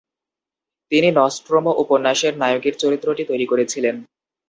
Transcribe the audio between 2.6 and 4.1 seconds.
চরিত্রটি তৈরি করেছিলেন।